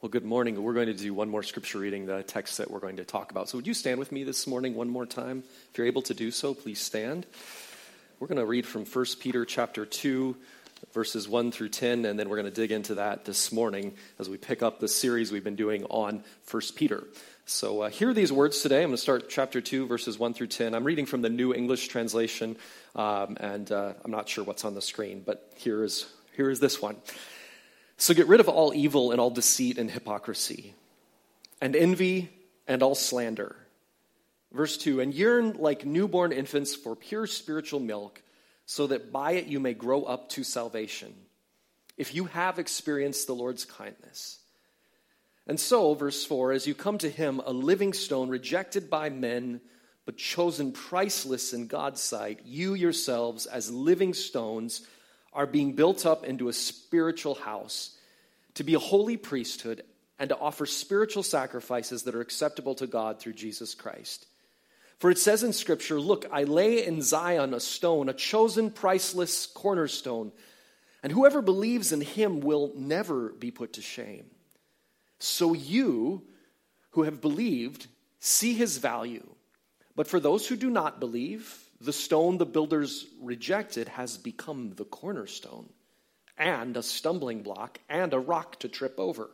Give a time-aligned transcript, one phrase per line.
[0.00, 0.62] Well, good morning.
[0.62, 3.32] We're going to do one more scripture reading, the text that we're going to talk
[3.32, 3.48] about.
[3.48, 5.42] So, would you stand with me this morning one more time?
[5.72, 7.26] If you're able to do so, please stand.
[8.20, 10.36] We're going to read from 1 Peter chapter 2,
[10.94, 14.28] verses 1 through 10, and then we're going to dig into that this morning as
[14.28, 17.02] we pick up the series we've been doing on 1 Peter.
[17.46, 18.84] So, uh, hear these words today.
[18.84, 20.76] I'm going to start chapter 2, verses 1 through 10.
[20.76, 22.56] I'm reading from the New English Translation,
[22.94, 26.06] um, and uh, I'm not sure what's on the screen, but here is,
[26.36, 26.94] here is this one.
[27.98, 30.74] So get rid of all evil and all deceit and hypocrisy,
[31.60, 32.30] and envy
[32.66, 33.56] and all slander.
[34.52, 38.22] Verse 2 And yearn like newborn infants for pure spiritual milk,
[38.66, 41.12] so that by it you may grow up to salvation,
[41.96, 44.38] if you have experienced the Lord's kindness.
[45.48, 49.60] And so, verse 4 As you come to him, a living stone rejected by men,
[50.06, 54.86] but chosen priceless in God's sight, you yourselves, as living stones,
[55.32, 57.90] are being built up into a spiritual house,
[58.58, 59.84] to be a holy priesthood,
[60.18, 64.26] and to offer spiritual sacrifices that are acceptable to God through Jesus Christ.
[64.98, 69.46] For it says in Scripture, Look, I lay in Zion a stone, a chosen, priceless
[69.46, 70.32] cornerstone,
[71.04, 74.26] and whoever believes in him will never be put to shame.
[75.20, 76.24] So you
[76.90, 77.86] who have believed
[78.18, 79.26] see his value.
[79.94, 84.84] But for those who do not believe, the stone the builders rejected has become the
[84.84, 85.68] cornerstone,
[86.38, 89.30] and a stumbling block, and a rock to trip over.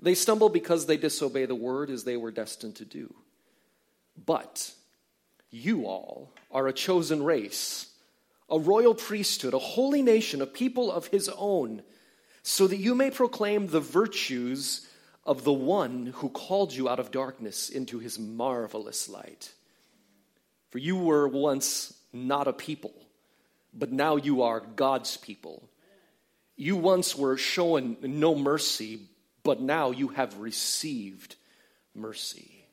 [0.00, 3.14] They stumble because they disobey the word as they were destined to do.
[4.24, 4.72] But
[5.50, 7.86] you all are a chosen race,
[8.48, 11.82] a royal priesthood, a holy nation, a people of his own,
[12.42, 14.86] so that you may proclaim the virtues
[15.24, 19.52] of the one who called you out of darkness into his marvelous light.
[20.70, 22.94] For you were once not a people,
[23.74, 25.68] but now you are God's people.
[26.60, 29.00] You once were shown no mercy,
[29.42, 31.36] but now you have received
[31.94, 32.66] mercy.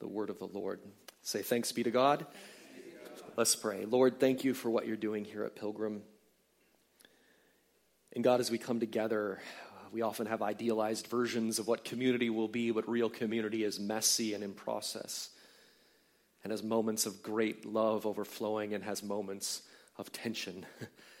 [0.00, 0.80] The word of the Lord.
[1.22, 2.26] Say thanks be to God.
[3.36, 3.84] Let's pray.
[3.84, 6.02] Lord, thank you for what you're doing here at Pilgrim.
[8.12, 9.40] And God, as we come together,
[9.92, 14.34] we often have idealized versions of what community will be, but real community is messy
[14.34, 15.30] and in process
[16.42, 19.62] and has moments of great love overflowing and has moments
[19.96, 20.66] of tension.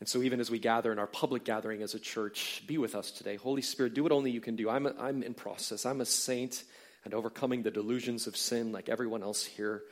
[0.00, 2.94] and so, even as we gather in our public gathering as a church, be with
[2.94, 3.36] us today.
[3.36, 4.70] Holy Spirit, do what only you can do.
[4.70, 5.84] I'm, a, I'm in process.
[5.84, 6.64] I'm a saint
[7.04, 9.82] and overcoming the delusions of sin like everyone else here.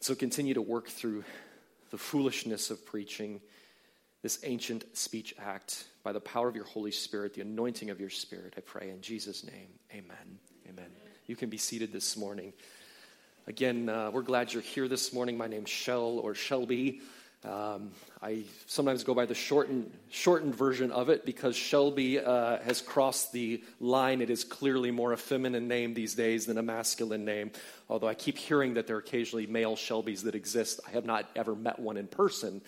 [0.00, 1.24] So, continue to work through
[1.90, 3.40] the foolishness of preaching
[4.22, 8.10] this ancient speech act by the power of your Holy Spirit, the anointing of your
[8.10, 8.52] Spirit.
[8.58, 9.68] I pray in Jesus' name.
[9.92, 10.38] Amen.
[10.68, 10.90] Amen.
[11.26, 12.52] You can be seated this morning.
[13.46, 15.38] Again, uh, we're glad you're here this morning.
[15.38, 17.00] My name's Shell or Shelby.
[17.46, 22.82] Um, I sometimes go by the shortened, shortened version of it because Shelby uh, has
[22.82, 24.20] crossed the line.
[24.20, 27.52] It is clearly more a feminine name these days than a masculine name.
[27.88, 30.80] Although I keep hearing that there are occasionally male Shelbys that exist.
[30.88, 32.62] I have not ever met one in person,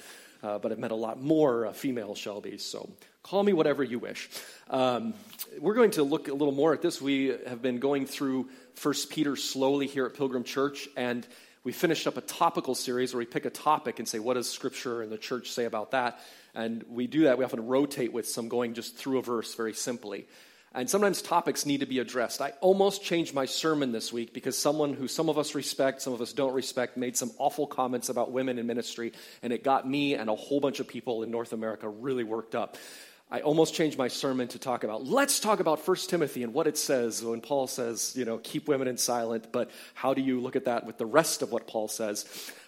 [0.45, 2.61] uh, but I've met a lot more uh, female Shelbys.
[2.61, 2.89] So
[3.25, 4.31] call me whatever you wish.
[4.71, 5.15] Um,
[5.59, 7.03] we're going to look a little more at this.
[7.03, 11.27] We have been going through First Peter slowly here at Pilgrim Church, and
[11.65, 14.49] we finished up a topical series where we pick a topic and say, what does
[14.49, 16.21] Scripture and the church say about that?
[16.55, 17.39] And we do that.
[17.39, 20.27] We often rotate with some going just through a verse very simply.
[20.75, 22.43] And sometimes topics need to be addressed.
[22.43, 26.13] I almost changed my sermon this week because someone who some of us respect, some
[26.13, 29.89] of us don't respect, made some awful comments about women in ministry, and it got
[29.89, 32.77] me and a whole bunch of people in North America really worked up.
[33.31, 36.67] I almost changed my sermon to talk about, let's talk about 1 Timothy and what
[36.67, 40.41] it says when Paul says, you know, keep women in silent, but how do you
[40.41, 42.25] look at that with the rest of what Paul says?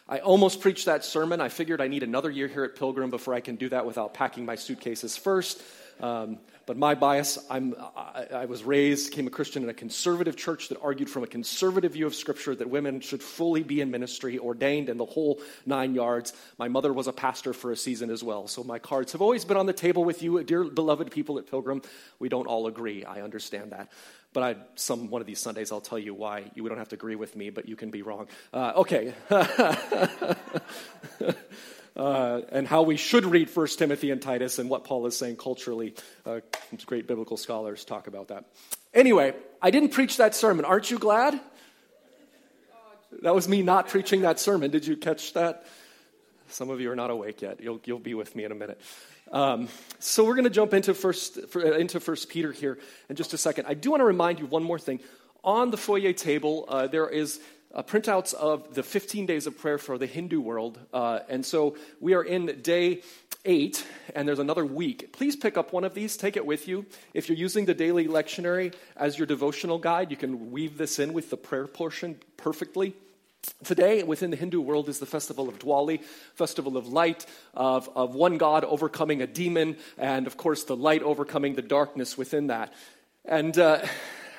[0.06, 1.40] I almost preached that sermon.
[1.40, 4.12] I figured I need another year here at Pilgrim before I can do that without
[4.12, 5.62] packing my suitcases first.
[6.00, 10.36] Um, but my bias, I'm, I, I, was raised, became a Christian in a conservative
[10.36, 13.90] church that argued from a conservative view of Scripture that women should fully be in
[13.90, 16.32] ministry, ordained, and the whole nine yards.
[16.58, 18.46] My mother was a pastor for a season as well.
[18.46, 21.46] So my cards have always been on the table with you, dear beloved people at
[21.46, 21.82] Pilgrim.
[22.18, 23.04] We don't all agree.
[23.04, 23.88] I understand that.
[24.32, 26.52] But I, some one of these Sundays, I'll tell you why.
[26.54, 28.28] You don't have to agree with me, but you can be wrong.
[28.52, 29.12] Uh, okay.
[32.00, 35.36] uh, and how we should read First Timothy and Titus and what Paul is saying
[35.36, 35.94] culturally.
[36.24, 36.40] Uh,
[36.86, 38.46] great biblical scholars talk about that.
[38.94, 40.64] Anyway, I didn't preach that sermon.
[40.64, 41.38] Aren't you glad?
[43.20, 44.70] That was me not preaching that sermon.
[44.70, 45.66] Did you catch that?
[46.48, 47.60] Some of you are not awake yet.
[47.60, 48.80] You'll, you'll be with me in a minute.
[49.30, 49.68] Um,
[49.98, 52.78] so we're going to jump into first into First Peter here
[53.10, 53.66] in just a second.
[53.66, 55.00] I do want to remind you one more thing.
[55.44, 57.40] On the foyer table, uh, there is
[57.74, 60.78] uh, printouts of the 15 days of prayer for the Hindu world.
[60.92, 63.02] Uh, and so we are in day
[63.44, 65.12] 8, and there's another week.
[65.12, 66.84] Please pick up one of these, take it with you.
[67.14, 71.12] If you're using the daily lectionary as your devotional guide, you can weave this in
[71.12, 72.94] with the prayer portion perfectly.
[73.64, 76.02] Today, within the Hindu world, is the festival of Diwali,
[76.34, 77.24] festival of light,
[77.54, 82.18] of, of one God overcoming a demon, and of course, the light overcoming the darkness
[82.18, 82.74] within that.
[83.24, 83.80] And, uh,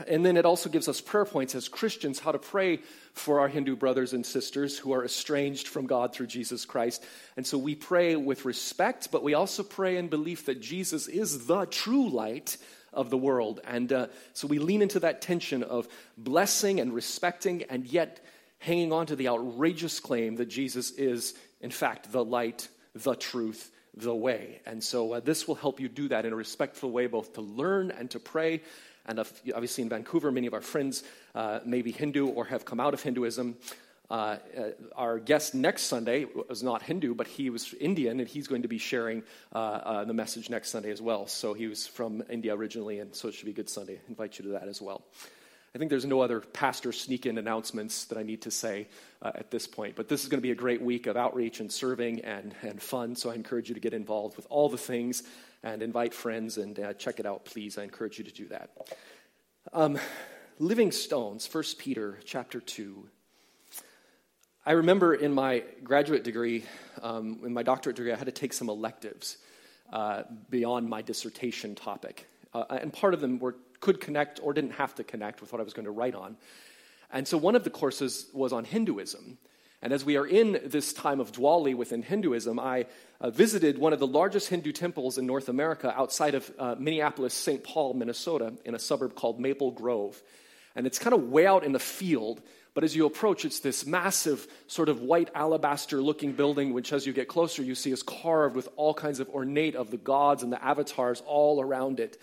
[0.08, 2.80] and then it also gives us prayer points as Christians how to pray
[3.14, 7.04] for our Hindu brothers and sisters who are estranged from God through Jesus Christ.
[7.36, 11.48] And so we pray with respect, but we also pray in belief that Jesus is
[11.48, 12.58] the true light
[12.94, 13.60] of the world.
[13.66, 15.88] And uh, so we lean into that tension of
[16.18, 18.24] blessing and respecting and yet
[18.60, 23.72] hanging on to the outrageous claim that Jesus is, in fact, the light, the truth,
[23.96, 24.62] the way.
[24.66, 27.42] And so uh, this will help you do that in a respectful way, both to
[27.42, 28.62] learn and to pray.
[29.06, 31.04] And obviously, in Vancouver, many of our friends
[31.34, 33.56] uh, may be Hindu or have come out of Hinduism.
[34.12, 34.64] Uh, uh,
[34.98, 38.68] our guest next Sunday was not Hindu, but he was Indian, and he's going to
[38.68, 41.28] be sharing uh, uh, the message next Sunday as well.
[41.28, 43.94] So he was from India originally, and so it should be a good Sunday.
[43.94, 45.02] I invite you to that as well.
[45.74, 48.90] I think there's no other pastor sneak in announcements that I need to say
[49.22, 49.96] uh, at this point.
[49.96, 52.82] But this is going to be a great week of outreach and serving and, and
[52.82, 53.16] fun.
[53.16, 55.24] So I encourage you to get involved with all the things
[55.64, 57.78] and invite friends and uh, check it out, please.
[57.78, 58.72] I encourage you to do that.
[59.72, 59.98] Um,
[60.60, 63.08] living stones, 1 Peter chapter 2.
[64.66, 66.66] I remember in my graduate degree,
[67.02, 69.38] um, in my doctorate degree, I had to take some electives
[69.94, 72.28] uh, beyond my dissertation topic.
[72.54, 75.60] Uh, and part of them were could connect or didn't have to connect with what
[75.60, 76.38] I was going to write on.
[77.12, 79.38] And so one of the courses was on Hinduism.
[79.82, 82.86] And as we are in this time of Diwali within Hinduism, I
[83.20, 87.34] uh, visited one of the largest Hindu temples in North America outside of uh, Minneapolis,
[87.34, 87.64] St.
[87.64, 90.22] Paul, Minnesota, in a suburb called Maple Grove.
[90.76, 92.42] And it's kind of way out in the field,
[92.74, 97.06] but as you approach, it's this massive, sort of white alabaster looking building, which as
[97.06, 100.44] you get closer, you see is carved with all kinds of ornate of the gods
[100.44, 102.18] and the avatars all around it.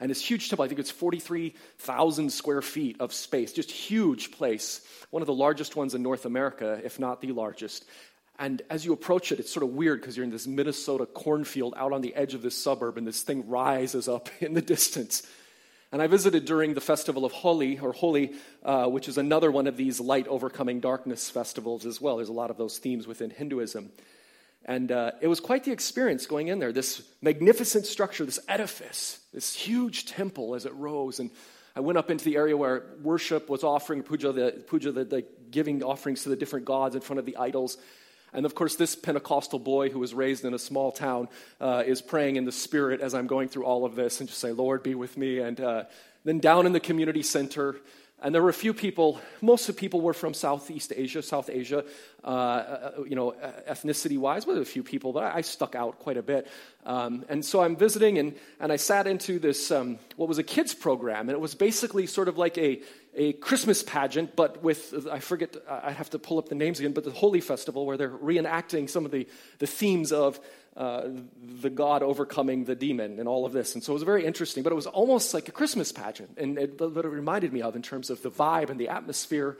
[0.00, 4.80] And this huge temple, I think it's 43,000 square feet of space, just huge place.
[5.10, 7.84] One of the largest ones in North America, if not the largest.
[8.38, 11.74] And as you approach it, it's sort of weird because you're in this Minnesota cornfield
[11.76, 15.22] out on the edge of this suburb, and this thing rises up in the distance.
[15.92, 18.32] And I visited during the festival of Holi, or Holi,
[18.64, 22.16] uh, which is another one of these light overcoming darkness festivals as well.
[22.16, 23.92] There's a lot of those themes within Hinduism.
[24.64, 26.72] And uh, it was quite the experience going in there.
[26.72, 31.20] This magnificent structure, this edifice, this huge temple as it rose.
[31.20, 31.30] And
[31.76, 35.26] I went up into the area where worship was offering puja, the, puja the, the
[35.50, 37.76] giving offerings to the different gods in front of the idols.
[38.32, 41.28] And of course, this Pentecostal boy who was raised in a small town
[41.60, 44.40] uh, is praying in the spirit as I'm going through all of this and just
[44.40, 45.38] say, Lord, be with me.
[45.38, 45.84] And uh,
[46.24, 47.76] then down in the community center,
[48.24, 51.50] and there were a few people, most of the people were from Southeast Asia, South
[51.50, 51.84] Asia,
[52.24, 53.34] uh, uh you know,
[53.68, 56.48] ethnicity wise, but a few people, but I, stuck out quite a bit.
[56.86, 60.42] Um, and so I'm visiting, and, and I sat into this, um, what was a
[60.42, 62.80] kids program, and it was basically sort of like a,
[63.14, 66.92] a Christmas pageant, but with, I forget, I have to pull up the names again,
[66.92, 69.28] but the Holi Festival, where they're reenacting some of the,
[69.58, 70.40] the themes of
[70.76, 71.08] uh,
[71.60, 73.74] the God overcoming the demon and all of this.
[73.74, 76.36] And so it was very interesting, but it was almost like a Christmas pageant.
[76.36, 79.56] And it, what it reminded me of in terms of the vibe and the atmosphere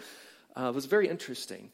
[0.57, 1.71] uh, was very interesting.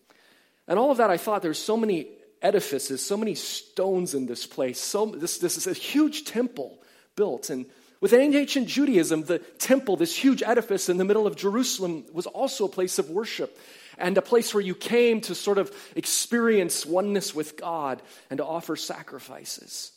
[0.68, 2.08] And all of that, I thought there's so many
[2.42, 4.78] edifices, so many stones in this place.
[4.78, 6.78] So this, this is a huge temple
[7.16, 7.50] built.
[7.50, 7.66] And
[8.00, 12.66] within ancient Judaism, the temple, this huge edifice in the middle of Jerusalem, was also
[12.66, 13.58] a place of worship
[14.00, 18.44] and a place where you came to sort of experience oneness with God and to
[18.44, 19.92] offer sacrifices.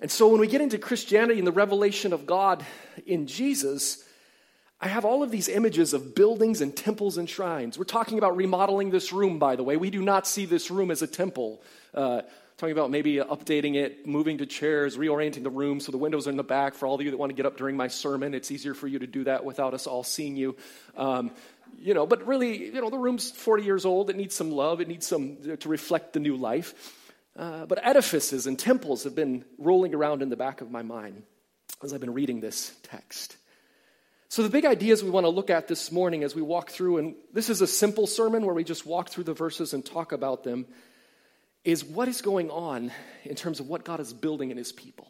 [0.00, 2.64] And so when we get into Christianity and the revelation of God
[3.06, 4.04] in Jesus,
[4.80, 7.76] I have all of these images of buildings and temples and shrines.
[7.76, 9.76] We're talking about remodeling this room, by the way.
[9.76, 11.60] We do not see this room as a temple.
[11.92, 12.22] Uh,
[12.58, 16.30] talking about maybe updating it, moving to chairs, reorienting the room so the windows are
[16.30, 16.74] in the back.
[16.74, 18.88] For all of you that want to get up during my sermon, it's easier for
[18.88, 20.56] you to do that without us all seeing you.
[20.96, 21.30] Um,
[21.78, 24.10] you know, but really, you know, the room's 40 years old.
[24.10, 24.80] It needs some love.
[24.80, 26.74] It needs some to reflect the new life.
[27.36, 31.22] Uh, but edifices and temples have been rolling around in the back of my mind
[31.82, 33.36] as I've been reading this text.
[34.30, 36.98] So, the big ideas we want to look at this morning as we walk through,
[36.98, 40.12] and this is a simple sermon where we just walk through the verses and talk
[40.12, 40.66] about them,
[41.64, 42.90] is what is going on
[43.24, 45.08] in terms of what God is building in his people.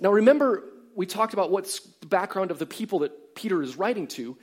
[0.00, 0.64] Now, remember,
[0.96, 4.36] we talked about what's the background of the people that Peter is writing to.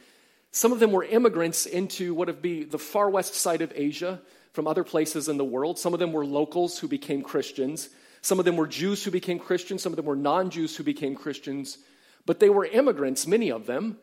[0.55, 4.21] Some of them were immigrants into what would be the far west side of Asia
[4.53, 5.77] from other places in the world.
[5.77, 7.89] Some of them were locals who became Christians.
[8.21, 9.83] Some of them were Jews who became Christians.
[9.83, 11.77] Some of them were non Jews who became Christians.
[12.25, 13.97] But they were immigrants, many of them.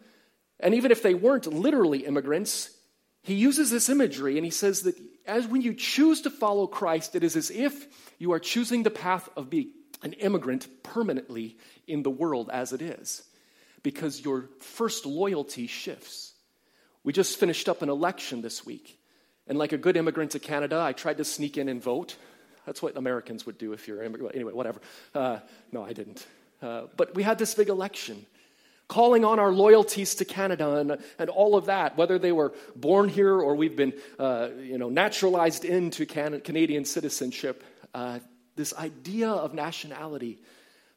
[0.61, 2.69] And even if they weren't literally immigrants,
[3.23, 7.15] he uses this imagery and he says that as when you choose to follow Christ,
[7.15, 7.87] it is as if
[8.19, 11.57] you are choosing the path of being an immigrant permanently
[11.87, 13.23] in the world as it is
[13.83, 16.32] because your first loyalty shifts.
[17.05, 18.99] We just finished up an election this week.
[19.47, 22.17] And like a good immigrant to Canada, I tried to sneak in and vote.
[22.65, 24.35] That's what Americans would do if you're immigrant.
[24.35, 24.81] Anyway, whatever.
[25.15, 25.39] Uh,
[25.73, 26.25] no, I didn't.
[26.63, 28.25] Uh, but we had this big election
[28.87, 33.09] calling on our loyalties to Canada and, and all of that, whether they were born
[33.09, 37.65] here or we've been uh, you know, naturalized into Can- Canadian citizenship.
[37.95, 38.19] Uh,
[38.55, 40.39] this idea of nationality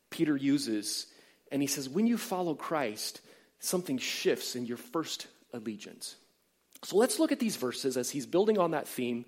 [0.09, 1.07] Peter uses,
[1.51, 3.21] and he says, when you follow Christ,
[3.59, 6.15] something shifts in your first allegiance.
[6.83, 9.25] So let's look at these verses as he's building on that theme.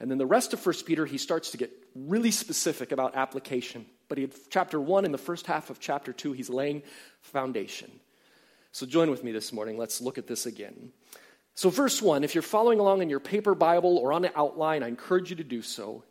[0.00, 3.86] And then the rest of 1 Peter, he starts to get really specific about application.
[4.08, 6.82] But in chapter 1 in the first half of chapter 2, he's laying
[7.20, 7.90] foundation.
[8.72, 9.78] So join with me this morning.
[9.78, 10.92] Let's look at this again.
[11.54, 14.82] So, verse 1, if you're following along in your paper Bible or on the outline,
[14.82, 16.04] I encourage you to do so.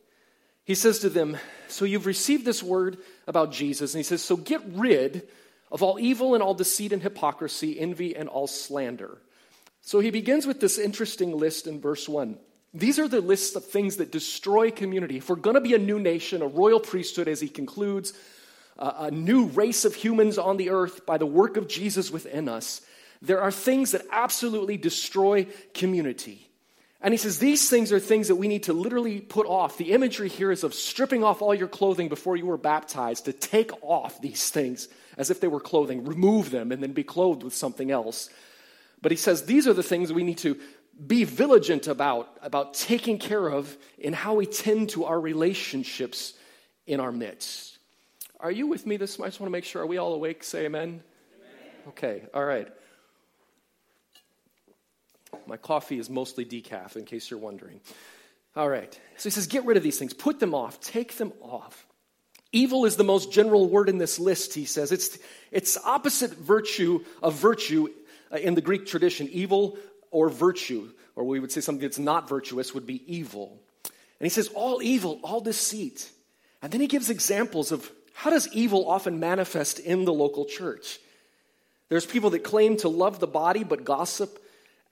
[0.63, 3.93] He says to them, So you've received this word about Jesus.
[3.93, 5.27] And he says, So get rid
[5.71, 9.19] of all evil and all deceit and hypocrisy, envy and all slander.
[9.85, 12.39] So he begins with this interesting list in verse 1.
[12.73, 15.17] These are the lists of things that destroy community.
[15.17, 18.11] If we're going to be a new nation, a royal priesthood, as he concludes,
[18.79, 22.49] uh, a new race of humans on the earth by the work of Jesus within
[22.49, 22.81] us,
[23.21, 26.49] there are things that absolutely destroy community.
[26.99, 29.77] And he says these things are things that we need to literally put off.
[29.77, 33.33] The imagery here is of stripping off all your clothing before you were baptized, to
[33.33, 37.43] take off these things as if they were clothing, remove them, and then be clothed
[37.43, 38.31] with something else.
[39.01, 40.59] But he says these are the things we need to
[41.05, 46.33] be vigilant about, about taking care of in how we tend to our relationships
[46.87, 47.77] in our midst.
[48.39, 49.19] Are you with me this?
[49.19, 49.81] I just want to make sure.
[49.81, 50.43] Are we all awake?
[50.43, 50.81] Say amen.
[50.89, 51.01] amen.
[51.89, 52.67] Okay, all right.
[55.47, 57.81] My coffee is mostly decaf, in case you're wondering.
[58.55, 58.93] All right.
[59.17, 61.85] So he says, get rid of these things, put them off, take them off.
[62.51, 64.93] Evil is the most general word in this list, he says.
[64.93, 65.17] It's,
[65.51, 67.89] it's opposite virtue of virtue
[68.31, 69.29] Uh, in the Greek tradition.
[69.31, 69.77] Evil
[70.11, 73.59] or virtue, or we would say something that's not virtuous, would be evil.
[73.83, 76.09] And he says, all evil, all deceit.
[76.61, 80.99] And then he gives examples of how does evil often manifest in the local church.
[81.89, 84.39] There's people that claim to love the body but gossip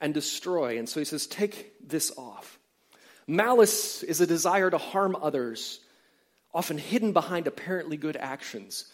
[0.00, 0.78] and destroy.
[0.78, 2.58] And so he says, take this off.
[3.26, 5.80] Malice is a desire to harm others,
[6.52, 8.84] often hidden behind apparently good actions.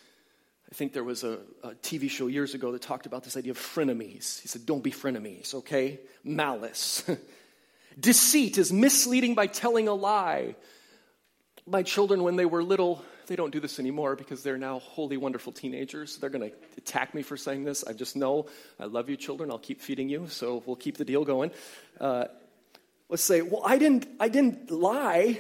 [0.71, 3.51] I think there was a, a, TV show years ago that talked about this idea
[3.53, 4.41] of frenemies.
[4.41, 6.01] He said, Don't be frenemies, okay?
[6.23, 7.05] Malice.
[8.01, 10.55] Deceit is misleading by telling a lie.
[11.67, 15.17] My children, when they were little, they don't do this anymore because they're now holy,
[15.17, 16.19] wonderful teenagers.
[16.19, 17.85] They're going to attack me for saying this.
[17.85, 18.47] I just know
[18.79, 19.51] I love you, children.
[19.51, 21.51] I'll keep feeding you, so we'll keep the deal going.
[22.01, 22.27] Uh,
[23.09, 25.39] let's say, well, I didn't, I didn't lie,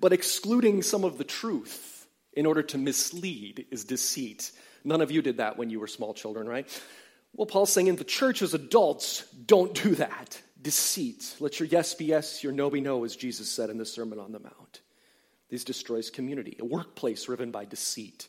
[0.00, 4.50] but excluding some of the truth in order to mislead is deceit.
[4.84, 6.68] None of you did that when you were small children, right?
[7.34, 10.40] Well, Paul's saying in the church as adults, don't do that.
[10.60, 11.36] Deceit.
[11.40, 14.18] Let your yes be yes, your no be no, as Jesus said in the Sermon
[14.18, 14.80] on the Mount.
[15.48, 16.56] This destroys community.
[16.60, 18.28] A workplace driven by deceit.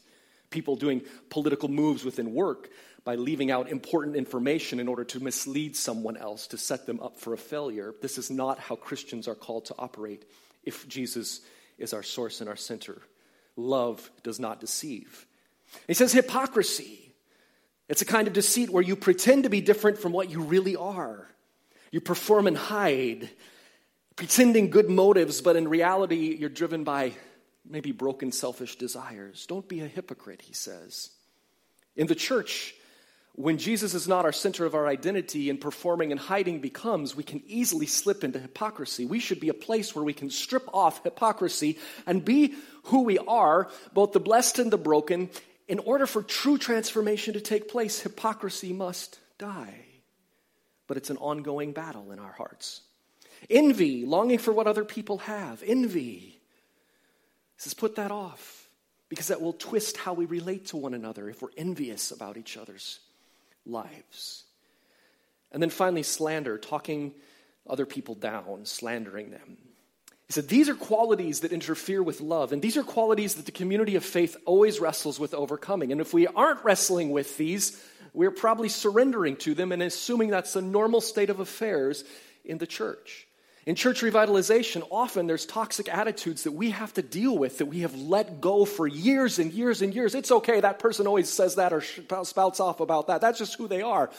[0.49, 2.69] People doing political moves within work
[3.03, 7.17] by leaving out important information in order to mislead someone else, to set them up
[7.17, 7.93] for a failure.
[8.01, 10.25] This is not how Christians are called to operate
[10.63, 11.41] if Jesus
[11.77, 13.01] is our source and our center
[13.55, 15.25] love does not deceive.
[15.87, 17.13] He says hypocrisy.
[17.89, 20.75] It's a kind of deceit where you pretend to be different from what you really
[20.75, 21.27] are.
[21.91, 23.29] You perform and hide,
[24.15, 27.13] pretending good motives, but in reality, you're driven by
[27.65, 29.45] maybe broken, selfish desires.
[29.45, 31.09] Don't be a hypocrite, he says.
[31.95, 32.73] In the church,
[33.35, 37.23] when Jesus is not our center of our identity and performing and hiding becomes, we
[37.23, 39.05] can easily slip into hypocrisy.
[39.05, 42.53] We should be a place where we can strip off hypocrisy and be
[42.83, 45.29] who we are, both the blessed and the broken.
[45.73, 49.73] In order for true transformation to take place, hypocrisy must die.
[50.85, 52.81] But it's an ongoing battle in our hearts.
[53.49, 55.63] Envy, longing for what other people have.
[55.65, 56.39] Envy.
[57.57, 58.69] Says, put that off
[59.09, 62.55] because that will twist how we relate to one another if we're envious about each
[62.55, 62.99] other's
[63.65, 64.43] lives.
[65.51, 67.15] And then finally, slander, talking
[67.67, 69.57] other people down, slandering them.
[70.33, 73.95] Said, These are qualities that interfere with love, and these are qualities that the community
[73.95, 75.91] of faith always wrestles with overcoming.
[75.91, 77.79] And if we aren't wrestling with these,
[78.13, 82.03] we're probably surrendering to them and assuming that's a normal state of affairs
[82.43, 83.27] in the church.
[83.65, 87.79] In church revitalization, often there's toxic attitudes that we have to deal with that we
[87.79, 90.15] have let go for years and years and years.
[90.15, 93.21] It's okay, that person always says that or spouts off about that.
[93.21, 94.09] That's just who they are.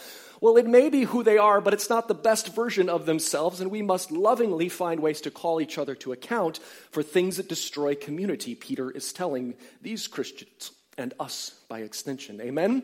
[0.40, 3.60] Well, it may be who they are, but it's not the best version of themselves,
[3.60, 6.58] and we must lovingly find ways to call each other to account
[6.90, 8.54] for things that destroy community.
[8.54, 12.40] Peter is telling these Christians and us by extension.
[12.40, 12.82] Amen?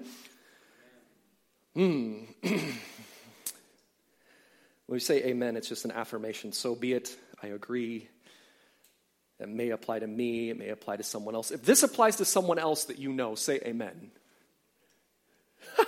[1.75, 2.25] Hmm.
[4.91, 6.51] When we say amen, it's just an affirmation.
[6.51, 7.17] So be it.
[7.41, 8.09] I agree.
[9.39, 11.53] It may apply to me, it may apply to someone else.
[11.53, 14.11] If this applies to someone else that you know, say amen.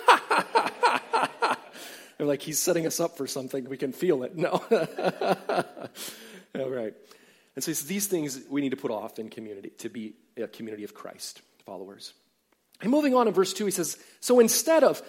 [2.17, 3.65] They're like, he's setting us up for something.
[3.65, 4.37] We can feel it.
[4.37, 4.51] No.
[6.57, 6.93] All right.
[7.57, 10.85] And so these things we need to put off in community to be a community
[10.85, 12.13] of Christ followers.
[12.81, 15.01] And moving on in verse 2, he says, So instead of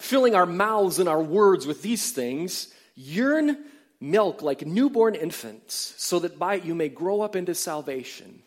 [0.00, 3.56] filling our mouths and our words with these things, Yearn
[4.00, 8.42] milk like newborn infants, so that by it you may grow up into salvation.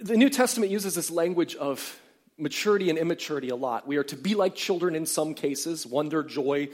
[0.00, 1.98] The New Testament uses this language of
[2.38, 3.84] maturity and immaturity a lot.
[3.84, 6.68] We are to be like children in some cases wonder, joy,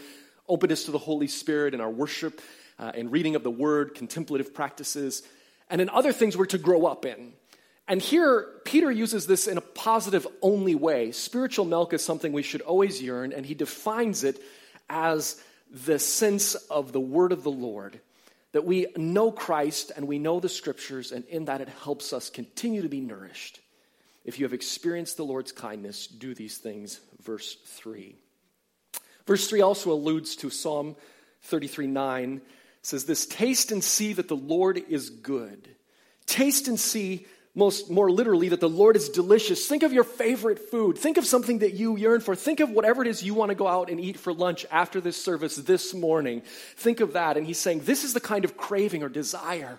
[0.46, 2.42] openness to the Holy Spirit in our worship
[2.78, 5.22] uh, and reading of the Word, contemplative practices.
[5.70, 7.32] And in other things, we're to grow up in.
[7.88, 11.12] And here, Peter uses this in a positive only way.
[11.12, 14.38] Spiritual milk is something we should always yearn, and he defines it
[14.90, 15.40] as
[15.74, 18.00] the sense of the word of the Lord,
[18.52, 22.30] that we know Christ and we know the scriptures, and in that it helps us
[22.30, 23.60] continue to be nourished.
[24.24, 27.00] If you have experienced the Lord's kindness, do these things.
[27.22, 28.14] Verse 3.
[29.26, 30.94] Verse 3 also alludes to Psalm
[31.42, 32.40] 33 9.
[32.82, 35.68] says this Taste and see that the Lord is good.
[36.26, 39.66] Taste and see most more literally that the Lord is delicious.
[39.68, 40.98] Think of your favorite food.
[40.98, 42.34] Think of something that you yearn for.
[42.34, 45.00] Think of whatever it is you want to go out and eat for lunch after
[45.00, 46.42] this service this morning.
[46.76, 47.36] Think of that.
[47.36, 49.78] And he's saying this is the kind of craving or desire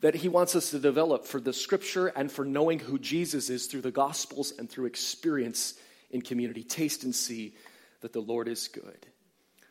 [0.00, 3.66] that he wants us to develop for the scripture and for knowing who Jesus is
[3.66, 5.74] through the gospels and through experience
[6.10, 6.64] in community.
[6.64, 7.54] Taste and see
[8.00, 9.06] that the Lord is good.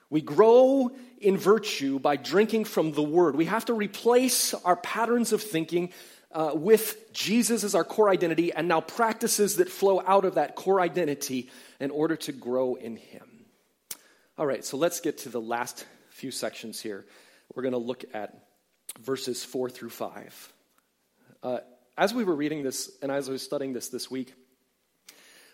[0.10, 3.36] We grow in virtue by drinking from the word.
[3.36, 5.92] We have to replace our patterns of thinking
[6.34, 10.56] uh, with Jesus as our core identity and now practices that flow out of that
[10.56, 11.50] core identity
[11.80, 13.46] in order to grow in Him.
[14.38, 17.06] All right, so let's get to the last few sections here.
[17.54, 18.48] We're going to look at
[19.00, 20.54] verses 4 through 5.
[21.44, 21.58] Uh,
[21.98, 24.34] as we were reading this and as I was studying this this week,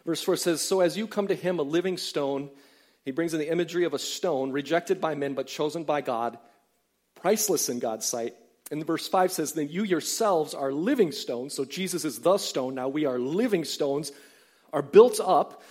[0.06, 2.50] verse 4 says, So as you come to Him, a living stone,
[3.04, 6.38] he brings in the imagery of a stone rejected by men but chosen by God,
[7.16, 8.36] priceless in God's sight
[8.72, 11.54] and verse 5 says, Then you yourselves are living stones.
[11.54, 12.76] So Jesus is the stone.
[12.76, 14.12] Now we are living stones,
[14.72, 15.64] are built up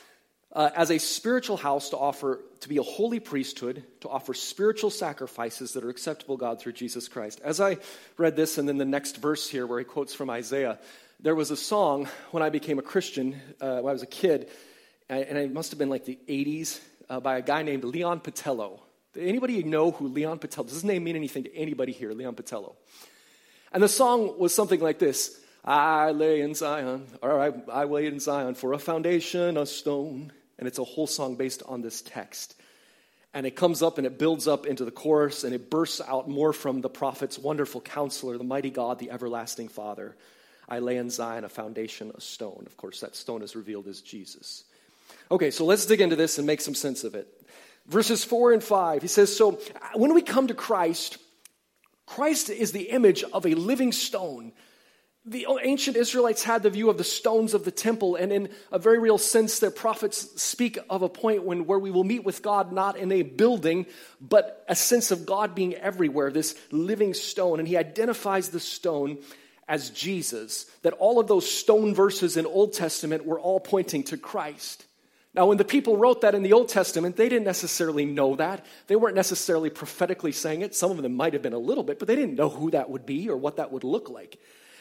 [0.53, 4.91] uh, as a spiritual house to offer, to be a holy priesthood, to offer spiritual
[4.91, 7.41] sacrifices that are acceptable God through Jesus Christ.
[7.45, 7.79] As I
[8.17, 10.79] read this, and then the next verse here where he quotes from Isaiah,
[11.21, 14.49] there was a song when I became a Christian, uh, when I was a kid,
[15.09, 18.81] and it must have been like the 80s, uh, by a guy named Leon Patillo.
[19.19, 20.65] Anybody know who Leon Patel?
[20.65, 22.13] Does his name mean anything to anybody here?
[22.13, 22.75] Leon Patillo.
[23.73, 28.07] And the song was something like this: I lay in Zion, or I, I lay
[28.07, 30.33] in Zion for a foundation, a stone.
[30.59, 32.57] And it's a whole song based on this text.
[33.33, 36.29] And it comes up and it builds up into the chorus and it bursts out
[36.29, 40.17] more from the prophet's wonderful counselor, the mighty God, the everlasting Father.
[40.69, 42.65] I lay in Zion a foundation, a stone.
[42.67, 44.65] Of course, that stone is revealed as Jesus.
[45.31, 47.29] Okay, so let's dig into this and make some sense of it
[47.89, 49.03] verses 4 and 5.
[49.03, 49.61] He says, So
[49.95, 51.19] when we come to Christ,
[52.07, 54.53] Christ is the image of a living stone.
[55.27, 58.79] The ancient Israelites had the view of the stones of the temple, and in a
[58.79, 62.41] very real sense, their prophets speak of a point when where we will meet with
[62.41, 63.85] God not in a building,
[64.23, 67.59] but a sense of God being everywhere, this living stone.
[67.59, 69.19] And he identifies the stone
[69.69, 74.17] as Jesus, that all of those stone verses in Old Testament were all pointing to
[74.17, 74.87] Christ.
[75.35, 78.65] Now, when the people wrote that in the Old Testament, they didn't necessarily know that.
[78.87, 80.75] They weren't necessarily prophetically saying it.
[80.75, 82.91] Some of them might have been a little bit, but they didn't know who that
[82.91, 84.41] would be or what that would look like.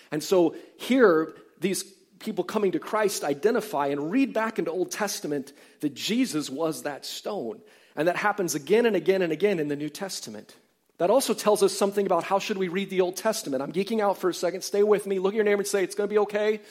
[0.10, 1.84] And so here, these
[2.20, 7.06] people coming to Christ identify and read back into Old Testament that Jesus was that
[7.06, 7.60] stone.
[7.96, 10.56] And that happens again and again and again in the New Testament.
[10.98, 13.62] That also tells us something about how should we read the Old Testament.
[13.62, 14.62] I'm geeking out for a second.
[14.62, 15.20] Stay with me.
[15.20, 16.62] Look at your neighbor and say, it's going to be okay.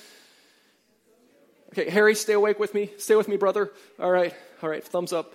[1.73, 2.91] Okay, Harry, stay awake with me.
[2.99, 3.71] Stay with me, brother.
[3.99, 5.35] All right, all right, thumbs up.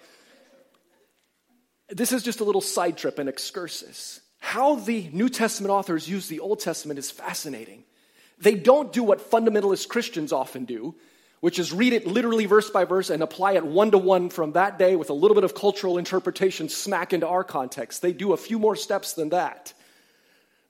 [1.89, 4.21] This is just a little side trip and excursus.
[4.39, 7.83] How the New Testament authors use the Old Testament is fascinating.
[8.39, 10.95] They don't do what fundamentalist Christians often do,
[11.41, 14.53] which is read it literally verse by verse and apply it one to one from
[14.53, 18.01] that day with a little bit of cultural interpretation smack into our context.
[18.01, 19.73] They do a few more steps than that.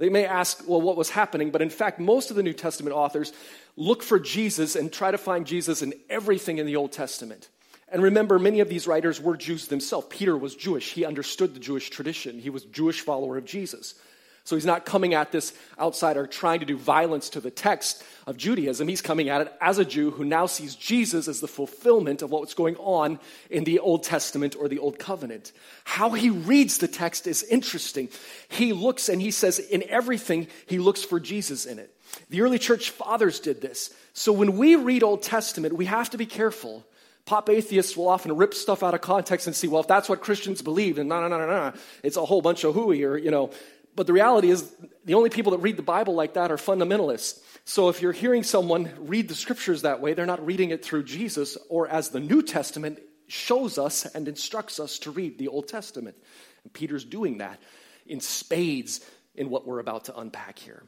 [0.01, 1.51] They may ask, well, what was happening?
[1.51, 3.33] But in fact, most of the New Testament authors
[3.77, 7.49] look for Jesus and try to find Jesus in everything in the Old Testament.
[7.87, 10.07] And remember, many of these writers were Jews themselves.
[10.09, 10.93] Peter was Jewish.
[10.93, 12.39] He understood the Jewish tradition.
[12.39, 13.93] He was a Jewish follower of Jesus.
[14.43, 18.37] So he's not coming at this outsider trying to do violence to the text of
[18.37, 18.87] Judaism.
[18.87, 22.31] He's coming at it as a Jew who now sees Jesus as the fulfillment of
[22.31, 25.51] what's going on in the Old Testament or the Old Covenant.
[25.83, 28.09] How he reads the text is interesting.
[28.49, 31.95] He looks and he says, in everything, he looks for Jesus in it.
[32.29, 33.93] The early church fathers did this.
[34.13, 36.85] So when we read Old Testament, we have to be careful
[37.25, 40.21] Pop atheists will often rip stuff out of context and see, well, if that's what
[40.21, 41.73] Christians believe, then no, no, no, no, no,
[42.03, 43.51] it's a whole bunch of hooey or, you know.
[43.95, 44.73] But the reality is,
[45.05, 47.41] the only people that read the Bible like that are fundamentalists.
[47.65, 51.03] So if you're hearing someone read the scriptures that way, they're not reading it through
[51.03, 55.67] Jesus or as the New Testament shows us and instructs us to read the Old
[55.67, 56.15] Testament.
[56.63, 57.59] And Peter's doing that
[58.05, 59.01] in spades
[59.35, 60.83] in what we're about to unpack here.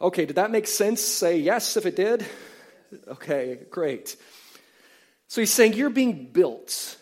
[0.00, 1.00] Okay, did that make sense?
[1.00, 2.24] Say yes if it did.
[3.08, 4.16] Okay, great.
[5.28, 6.96] So he's saying, You're being built.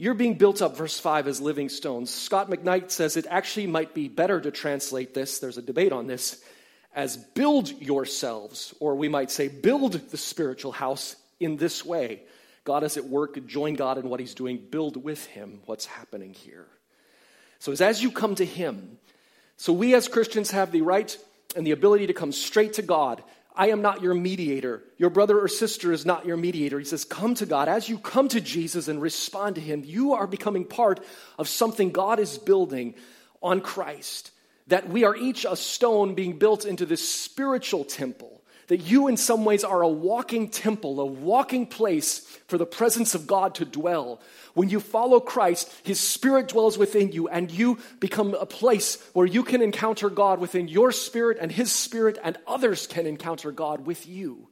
[0.00, 2.14] You're being built up, verse 5, as living stones.
[2.14, 6.06] Scot McKnight says it actually might be better to translate this, there's a debate on
[6.06, 6.40] this,
[6.94, 12.22] as build yourselves, or we might say build the spiritual house in this way.
[12.62, 16.32] God is at work, join God in what he's doing, build with him what's happening
[16.32, 16.68] here.
[17.58, 18.98] So it's as you come to him.
[19.56, 21.18] So we as Christians have the right
[21.56, 23.20] and the ability to come straight to God
[23.58, 24.84] I am not your mediator.
[24.98, 26.78] Your brother or sister is not your mediator.
[26.78, 27.68] He says, Come to God.
[27.68, 31.04] As you come to Jesus and respond to Him, you are becoming part
[31.38, 32.94] of something God is building
[33.42, 34.30] on Christ.
[34.68, 38.37] That we are each a stone being built into this spiritual temple
[38.68, 43.14] that you, in some ways, are a walking temple, a walking place for the presence
[43.14, 44.20] of God to dwell.
[44.54, 49.26] When you follow Christ, His Spirit dwells within you, and you become a place where
[49.26, 53.86] you can encounter God within your spirit and His Spirit, and others can encounter God
[53.86, 54.47] with you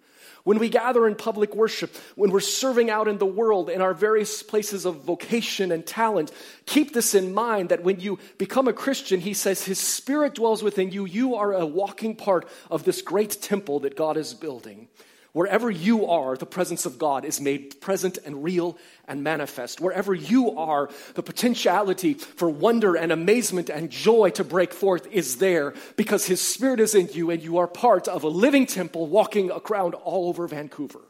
[0.47, 3.93] when we gather in public worship, when we're serving out in the world in our
[3.93, 6.31] various places of vocation and talent,
[6.67, 10.63] keep this in mind that when you become a Christian, he says his spirit dwells
[10.63, 11.05] within you.
[11.05, 14.87] You are a walking part of this great temple that God is building.
[15.37, 19.83] Wherever you are, the presence of God is made present and real and manifest.
[19.83, 25.37] Wherever you are, the potentiality for wonder and amazement and joy to break forth is
[25.37, 29.09] there because His Spirit is in you and you are part of a living temple
[29.09, 31.03] walking around all over Vancouver.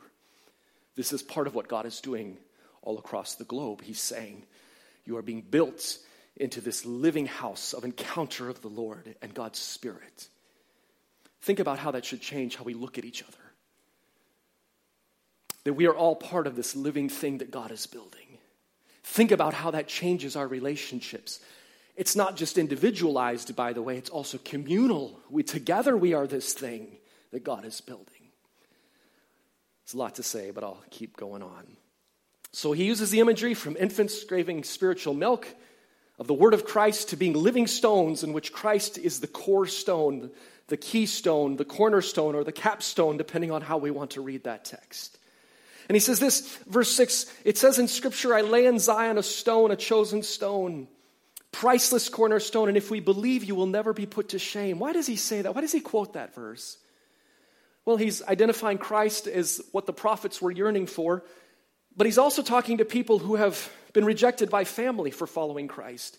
[0.96, 2.36] This is part of what God is doing
[2.82, 3.80] all across the globe.
[3.80, 4.44] He's saying,
[5.04, 5.98] You are being built
[6.36, 10.26] into this living house of encounter of the Lord and God's Spirit.
[11.42, 13.45] Think about how that should change how we look at each other
[15.66, 18.38] that we are all part of this living thing that God is building.
[19.02, 21.40] Think about how that changes our relationships.
[21.96, 25.18] It's not just individualized, by the way, it's also communal.
[25.28, 26.86] We together we are this thing
[27.32, 28.06] that God is building.
[29.84, 31.66] There's a lot to say, but I'll keep going on.
[32.52, 35.48] So he uses the imagery from infants craving spiritual milk
[36.16, 39.66] of the word of Christ to being living stones in which Christ is the core
[39.66, 40.30] stone,
[40.68, 44.64] the keystone, the cornerstone, or the capstone, depending on how we want to read that
[44.64, 45.18] text.
[45.88, 49.22] And he says this, verse 6 it says in Scripture, I lay in Zion a
[49.22, 50.88] stone, a chosen stone,
[51.52, 54.78] priceless cornerstone, and if we believe, you will never be put to shame.
[54.78, 55.54] Why does he say that?
[55.54, 56.76] Why does he quote that verse?
[57.84, 61.24] Well, he's identifying Christ as what the prophets were yearning for,
[61.96, 66.18] but he's also talking to people who have been rejected by family for following Christ.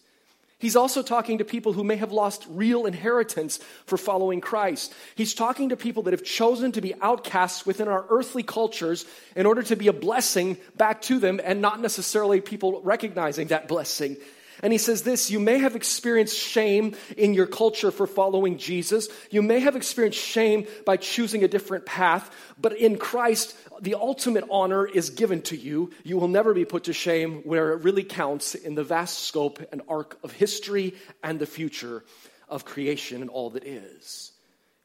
[0.60, 4.92] He's also talking to people who may have lost real inheritance for following Christ.
[5.14, 9.46] He's talking to people that have chosen to be outcasts within our earthly cultures in
[9.46, 14.18] order to be a blessing back to them and not necessarily people recognizing that blessing.
[14.64, 19.08] And he says this You may have experienced shame in your culture for following Jesus.
[19.30, 24.46] You may have experienced shame by choosing a different path, but in Christ, the ultimate
[24.50, 25.92] honor is given to you.
[26.04, 29.60] You will never be put to shame where it really counts in the vast scope
[29.72, 32.04] and arc of history and the future
[32.50, 34.32] of creation and all that is.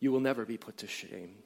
[0.00, 1.37] You will never be put to shame.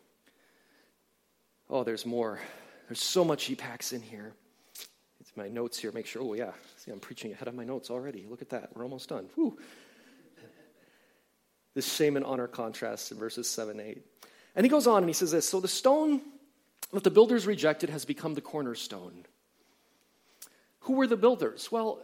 [1.68, 2.40] Oh, there's more.
[2.88, 4.32] There's so much he packs in here.
[5.36, 5.92] My notes here.
[5.92, 6.22] Make sure.
[6.22, 6.52] Oh, yeah.
[6.76, 8.26] See, I'm preaching ahead of my notes already.
[8.28, 8.70] Look at that.
[8.74, 9.28] We're almost done.
[9.34, 9.58] Whew.
[11.74, 14.02] This shame and honor contrast in verses 7 8.
[14.54, 16.22] And he goes on and he says this So the stone
[16.92, 19.26] that the builders rejected has become the cornerstone.
[20.80, 21.70] Who were the builders?
[21.70, 22.00] Well,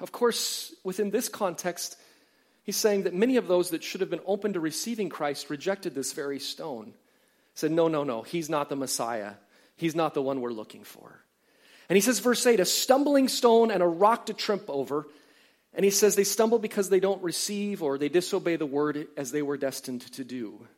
[0.00, 1.96] of course, within this context,
[2.62, 5.94] he's saying that many of those that should have been open to receiving Christ rejected
[5.94, 6.94] this very stone.
[7.54, 9.32] Said, no, no, no, he's not the Messiah.
[9.76, 11.19] He's not the one we're looking for.
[11.90, 15.08] And he says, verse 8, a stumbling stone and a rock to trip over.
[15.74, 19.32] And he says they stumble because they don't receive or they disobey the word as
[19.32, 20.68] they were destined to do.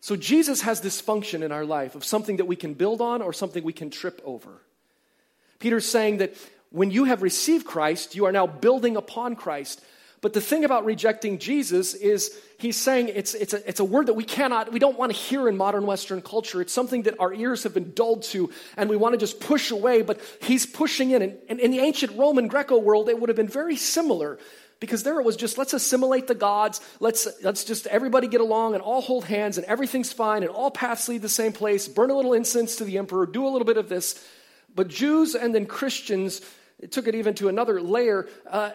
[0.00, 3.20] So Jesus has this function in our life of something that we can build on
[3.20, 4.62] or something we can trip over.
[5.58, 6.34] Peter's saying that
[6.70, 9.84] when you have received Christ, you are now building upon Christ.
[10.26, 14.06] But the thing about rejecting Jesus is he's saying it's, it's, a, it's a word
[14.06, 16.60] that we cannot, we don't want to hear in modern Western culture.
[16.60, 19.70] It's something that our ears have been dulled to and we want to just push
[19.70, 21.22] away, but he's pushing in.
[21.22, 24.40] And, and in the ancient Roman Greco world, it would have been very similar
[24.80, 28.74] because there it was just let's assimilate the gods let's let's just everybody get along
[28.74, 32.10] and all hold hands and everything's fine and all paths lead the same place burn
[32.10, 34.22] a little incense to the emperor do a little bit of this
[34.74, 36.42] but jews and then christians
[36.78, 38.28] it took it even to another layer.
[38.48, 38.70] Uh,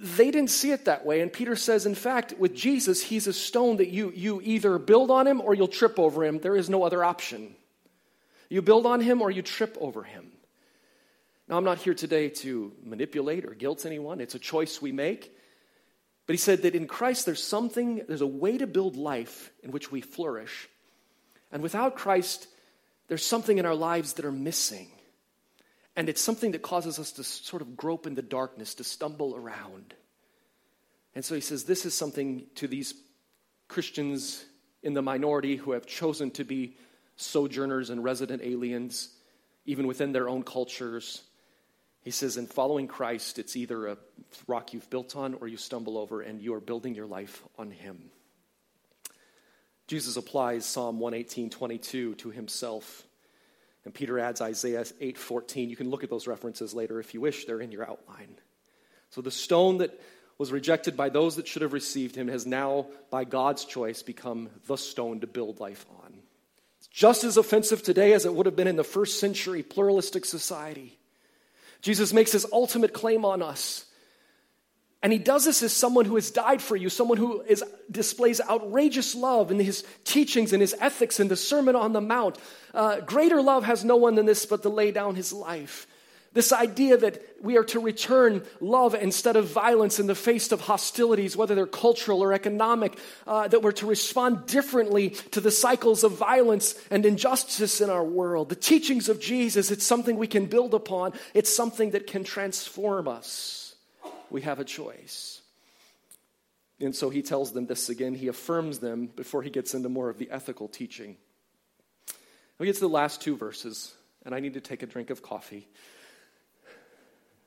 [0.00, 1.20] they didn't see it that way.
[1.20, 5.10] And Peter says, in fact, with Jesus, he's a stone that you, you either build
[5.10, 6.38] on him or you'll trip over him.
[6.38, 7.54] There is no other option.
[8.48, 10.32] You build on him or you trip over him.
[11.48, 15.30] Now, I'm not here today to manipulate or guilt anyone, it's a choice we make.
[16.26, 19.70] But he said that in Christ, there's something, there's a way to build life in
[19.72, 20.68] which we flourish.
[21.52, 22.48] And without Christ,
[23.08, 24.88] there's something in our lives that are missing.
[25.96, 29.36] And it's something that causes us to sort of grope in the darkness, to stumble
[29.36, 29.94] around.
[31.14, 32.94] And so he says this is something to these
[33.68, 34.44] Christians
[34.82, 36.76] in the minority who have chosen to be
[37.16, 39.08] sojourners and resident aliens,
[39.66, 41.22] even within their own cultures.
[42.02, 43.96] He says, in following Christ, it's either a
[44.46, 47.70] rock you've built on or you stumble over, and you are building your life on
[47.70, 48.10] Him.
[49.86, 53.04] Jesus applies Psalm 118 22 to himself.
[53.84, 55.68] And Peter adds Isaiah 8:14.
[55.68, 58.38] You can look at those references later if you wish, they're in your outline.
[59.10, 59.98] So the stone that
[60.38, 64.50] was rejected by those that should have received him has now by God's choice become
[64.66, 66.22] the stone to build life on.
[66.78, 70.24] It's just as offensive today as it would have been in the first century pluralistic
[70.24, 70.98] society.
[71.82, 73.84] Jesus makes his ultimate claim on us
[75.04, 78.40] and he does this as someone who has died for you, someone who is, displays
[78.40, 82.38] outrageous love in his teachings and his ethics in the Sermon on the Mount.
[82.72, 85.86] Uh, greater love has no one than this but to lay down his life.
[86.32, 90.62] This idea that we are to return love instead of violence in the face of
[90.62, 96.02] hostilities, whether they're cultural or economic, uh, that we're to respond differently to the cycles
[96.02, 98.48] of violence and injustice in our world.
[98.48, 103.06] The teachings of Jesus, it's something we can build upon, it's something that can transform
[103.06, 103.63] us
[104.34, 105.40] we have a choice.
[106.80, 108.14] And so he tells them this again.
[108.14, 111.16] He affirms them before he gets into more of the ethical teaching.
[112.58, 113.94] We get to the last two verses,
[114.24, 115.68] and I need to take a drink of coffee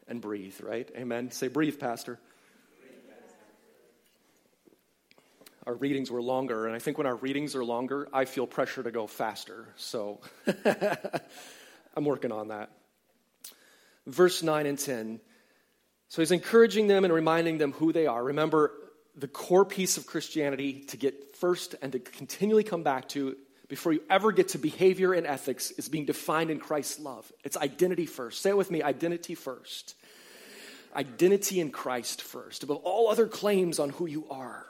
[0.07, 0.89] and breathe, right?
[0.95, 1.29] Amen.
[1.31, 2.19] Say, breathe, Pastor.
[5.65, 8.81] Our readings were longer, and I think when our readings are longer, I feel pressure
[8.83, 9.67] to go faster.
[9.75, 10.21] So
[11.97, 12.71] I'm working on that.
[14.05, 15.19] Verse 9 and 10
[16.09, 18.23] so he's encouraging them and reminding them who they are.
[18.23, 18.71] Remember,
[19.15, 23.35] the core piece of Christianity to get first and to continually come back to
[23.67, 27.29] before you ever get to behavior and ethics is being defined in Christ's love.
[27.43, 28.41] It's identity first.
[28.41, 29.95] Say it with me identity first.
[30.95, 34.65] Identity in Christ first, above all other claims on who you are.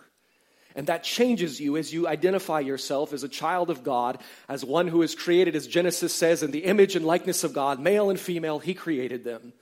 [0.75, 4.87] And that changes you as you identify yourself as a child of God, as one
[4.87, 8.19] who is created, as Genesis says, in the image and likeness of God, male and
[8.19, 9.53] female, He created them.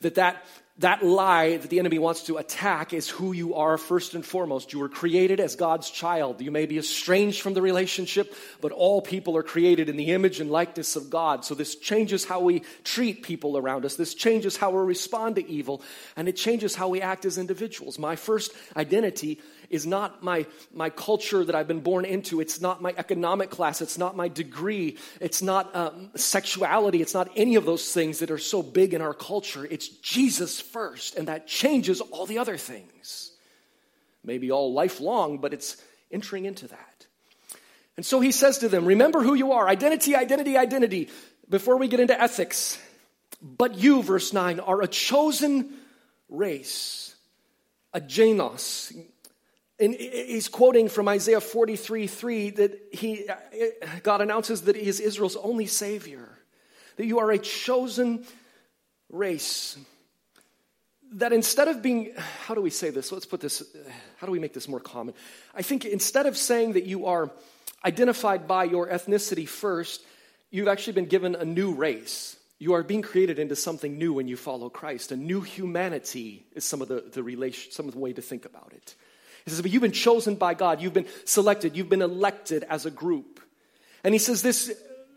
[0.00, 0.44] That that
[0.78, 4.74] that lie that the enemy wants to attack is who you are first and foremost.
[4.74, 6.42] You were created as God's child.
[6.42, 10.38] You may be estranged from the relationship, but all people are created in the image
[10.38, 11.46] and likeness of God.
[11.46, 13.96] So this changes how we treat people around us.
[13.96, 15.80] This changes how we respond to evil,
[16.14, 17.98] and it changes how we act as individuals.
[17.98, 22.40] My first identity is not my, my culture that I've been born into.
[22.40, 23.80] It's not my economic class.
[23.80, 24.98] It's not my degree.
[25.20, 27.02] It's not um, sexuality.
[27.02, 29.64] It's not any of those things that are so big in our culture.
[29.64, 33.32] It's Jesus first, and that changes all the other things.
[34.24, 35.76] Maybe all lifelong, but it's
[36.10, 37.06] entering into that.
[37.96, 41.08] And so he says to them, Remember who you are identity, identity, identity.
[41.48, 42.78] Before we get into ethics,
[43.40, 45.72] but you, verse 9, are a chosen
[46.28, 47.14] race,
[47.92, 48.92] a genos,
[49.78, 53.28] and he's quoting from Isaiah 43 3 that he,
[54.02, 56.28] God announces that he is Israel's only Savior,
[56.96, 58.24] that you are a chosen
[59.10, 59.76] race.
[61.12, 62.14] That instead of being,
[62.46, 63.12] how do we say this?
[63.12, 63.62] Let's put this,
[64.16, 65.14] how do we make this more common?
[65.54, 67.30] I think instead of saying that you are
[67.84, 70.02] identified by your ethnicity first,
[70.50, 72.36] you've actually been given a new race.
[72.58, 75.12] You are being created into something new when you follow Christ.
[75.12, 78.46] A new humanity is some of the, the relation, some of the way to think
[78.46, 78.94] about it.
[79.46, 80.82] He says, But you've been chosen by God.
[80.82, 81.76] You've been selected.
[81.76, 83.40] You've been elected as a group.
[84.04, 84.70] And he says, This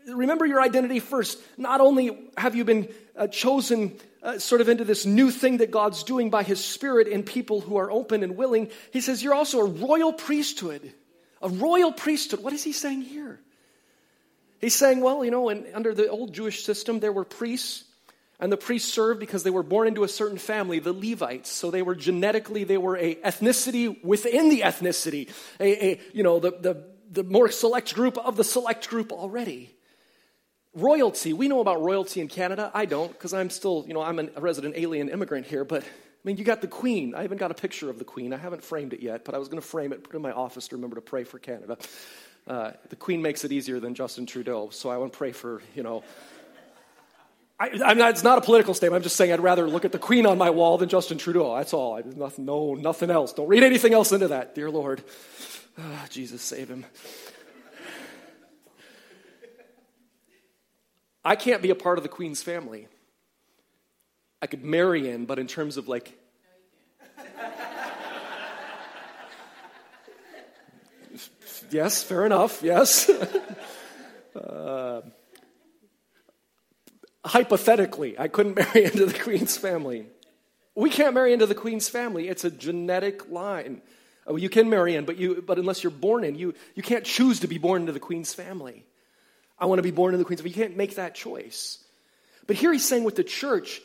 [0.06, 1.38] remember your identity first.
[1.58, 5.70] Not only have you been uh, chosen uh, sort of into this new thing that
[5.70, 9.34] God's doing by His Spirit in people who are open and willing, He says, You're
[9.34, 10.92] also a royal priesthood.
[11.42, 12.42] A royal priesthood.
[12.42, 13.40] What is He saying here?
[14.60, 17.84] He's saying, Well, you know, in, under the old Jewish system, there were priests.
[18.40, 21.50] And the priests served because they were born into a certain family, the Levites.
[21.50, 25.28] So they were genetically, they were a ethnicity within the ethnicity,
[25.60, 29.74] a, a you know, the, the, the more select group of the select group already.
[30.72, 32.70] Royalty, we know about royalty in Canada.
[32.72, 35.86] I don't, because I'm still, you know, I'm a resident alien immigrant here, but I
[36.24, 37.14] mean, you got the Queen.
[37.14, 38.32] I even got a picture of the Queen.
[38.32, 40.22] I haven't framed it yet, but I was going to frame it, put it in
[40.22, 41.76] my office to remember to pray for Canada.
[42.46, 45.60] Uh, the Queen makes it easier than Justin Trudeau, so I want to pray for,
[45.74, 46.04] you know.
[47.62, 49.00] I, not, it's not a political statement.
[49.00, 51.56] I'm just saying I'd rather look at the Queen on my wall than Justin Trudeau.
[51.56, 51.94] That's all.
[51.94, 53.34] I, nothing, no, nothing else.
[53.34, 55.02] Don't read anything else into that, dear Lord.
[55.78, 56.86] Oh, Jesus, save him.
[61.22, 62.88] I can't be a part of the Queen's family.
[64.40, 66.18] I could marry in, but in terms of like.
[71.70, 73.10] yes, fair enough, yes.
[74.34, 75.02] uh,
[77.30, 80.06] hypothetically, I couldn't marry into the Queen's family.
[80.74, 83.82] We can't marry into the Queen's family, it's a genetic line.
[84.26, 87.04] Oh, you can marry in, but, you, but unless you're born in, you, you can't
[87.04, 88.84] choose to be born into the Queen's family.
[89.58, 90.50] I want to be born into the Queen's family.
[90.50, 91.82] You can't make that choice.
[92.46, 93.80] But here he's saying with the church,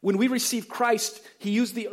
[0.00, 1.88] when we receive Christ, he used the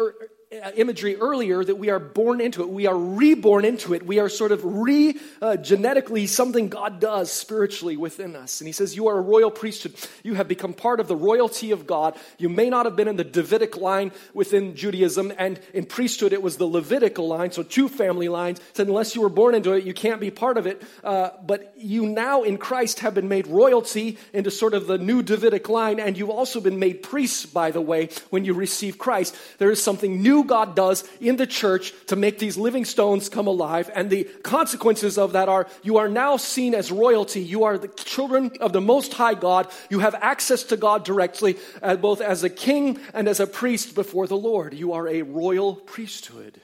[0.76, 2.70] imagery earlier that we are born into it.
[2.70, 4.06] We are reborn into it.
[4.06, 8.62] We are sort of re uh, genetically something God does spiritually within us.
[8.62, 9.96] And he says, You are a royal priesthood.
[10.24, 12.18] You have become part of the royalty of God.
[12.38, 16.42] You may not have been in the Davidic line within Judaism, and in priesthood it
[16.42, 18.60] was the Levitical line, so two family lines.
[18.74, 20.82] So unless you were born into it, you can't be part of it.
[21.04, 25.22] Uh, but you now in Christ have been made royalty into sort of the new
[25.22, 29.36] Davidic line, and you've also been made priests, by the way, when you receive Christ.
[29.58, 33.48] There is something new God does in the church to make these living stones come
[33.48, 33.90] alive.
[33.94, 37.42] And the consequences of that are you are now seen as royalty.
[37.42, 39.68] You are the children of the Most High God.
[39.90, 43.96] You have access to God directly, uh, both as a king and as a priest
[43.96, 44.74] before the Lord.
[44.74, 46.62] You are a royal priesthood.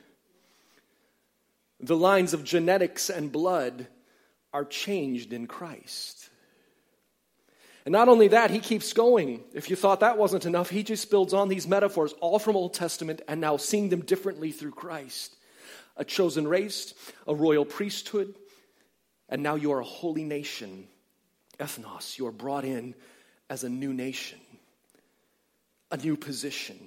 [1.79, 3.87] The lines of genetics and blood
[4.53, 6.20] are changed in Christ.
[7.85, 9.43] And not only that, he keeps going.
[9.53, 12.73] If you thought that wasn't enough, he just builds on these metaphors, all from Old
[12.73, 15.35] Testament, and now seeing them differently through Christ.
[15.97, 16.93] A chosen race,
[17.27, 18.35] a royal priesthood,
[19.29, 20.87] and now you are a holy nation.
[21.59, 22.93] Ethnos, you are brought in
[23.49, 24.39] as a new nation,
[25.91, 26.77] a new position.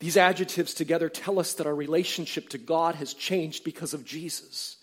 [0.00, 4.76] These adjectives together tell us that our relationship to God has changed because of Jesus.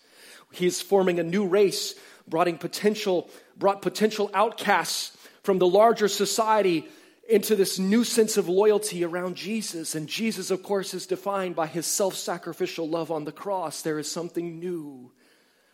[0.52, 1.96] He is forming a new race,
[2.28, 6.88] brought potential, brought potential outcasts from the larger society
[7.30, 9.96] into this new sense of loyalty around Jesus.
[9.96, 13.82] And Jesus, of course, is defined by his self sacrificial love on the cross.
[13.82, 15.12] There is something new.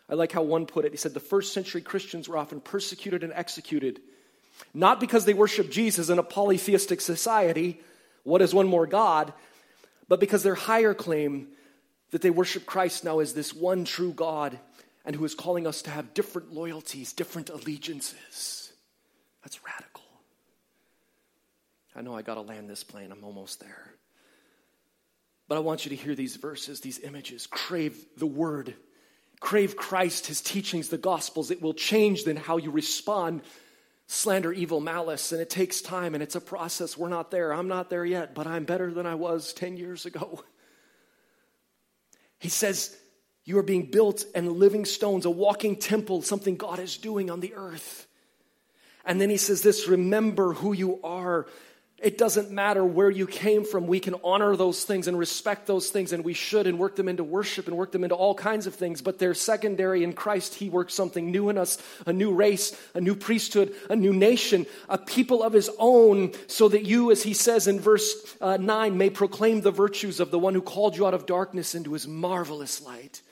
[0.10, 0.92] I like how one put it.
[0.92, 4.00] He said the first century Christians were often persecuted and executed,
[4.74, 7.82] not because they worshiped Jesus in a polytheistic society,
[8.24, 9.34] what is one more God,
[10.08, 11.50] but because their higher claim
[12.12, 14.58] that they worship Christ now as this one true God
[15.04, 18.67] and who is calling us to have different loyalties, different allegiances.
[19.48, 20.04] That's radical.
[21.96, 23.94] I know I got to land this plane, I'm almost there.
[25.48, 27.48] But I want you to hear these verses, these images.
[27.48, 28.76] Crave the word,
[29.40, 31.50] crave Christ, his teachings, the gospels.
[31.50, 33.42] It will change then how you respond.
[34.08, 36.98] Slander, evil, malice, and it takes time and it's a process.
[36.98, 37.54] We're not there.
[37.54, 40.44] I'm not there yet, but I'm better than I was 10 years ago.
[42.40, 42.96] He says,
[43.46, 47.40] You are being built and living stones, a walking temple, something God is doing on
[47.40, 48.08] the earth.
[49.08, 51.48] And then he says this remember who you are.
[52.00, 53.88] It doesn't matter where you came from.
[53.88, 57.10] We can honor those things and respect those things, and we should, and work them
[57.10, 59.02] into worship and work them into all kinds of things.
[59.02, 60.54] But they're secondary in Christ.
[60.54, 64.68] He works something new in us a new race, a new priesthood, a new nation,
[64.90, 68.96] a people of his own, so that you, as he says in verse uh, 9,
[68.96, 72.08] may proclaim the virtues of the one who called you out of darkness into his
[72.08, 73.24] marvelous light.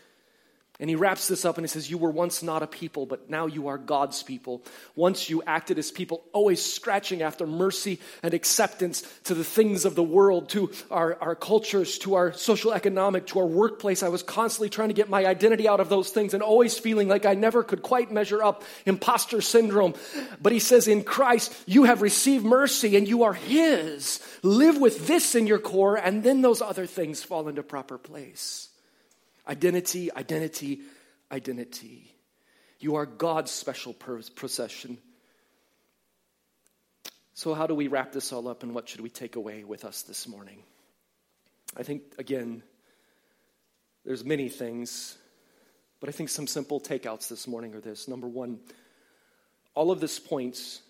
[0.79, 3.29] And he wraps this up and he says, You were once not a people, but
[3.29, 4.61] now you are God's people.
[4.93, 9.95] Once you acted as people, always scratching after mercy and acceptance to the things of
[9.95, 14.03] the world, to our, our cultures, to our social economic, to our workplace.
[14.03, 17.07] I was constantly trying to get my identity out of those things and always feeling
[17.07, 19.93] like I never could quite measure up, imposter syndrome.
[20.41, 24.19] But he says, In Christ, you have received mercy and you are His.
[24.43, 28.67] Live with this in your core, and then those other things fall into proper place.
[29.47, 30.81] Identity, identity,
[31.31, 32.15] identity.
[32.79, 34.97] You are God's special procession.
[37.33, 39.85] So, how do we wrap this all up and what should we take away with
[39.85, 40.63] us this morning?
[41.77, 42.63] I think, again,
[44.05, 45.17] there's many things,
[45.99, 48.07] but I think some simple takeouts this morning are this.
[48.07, 48.59] Number one,
[49.73, 50.81] all of this points